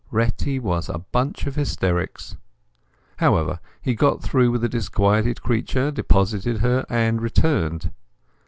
Retty 0.09 0.57
was 0.57 0.89
a 0.89 0.97
bunch 0.97 1.45
of 1.45 1.53
hysterics. 1.53 2.35
However, 3.17 3.59
he 3.83 3.93
got 3.93 4.23
through 4.23 4.49
with 4.49 4.61
the 4.61 4.67
disquieted 4.67 5.43
creature, 5.43 5.91
deposited 5.91 6.57
her, 6.61 6.87
and 6.89 7.21
returned. 7.21 7.91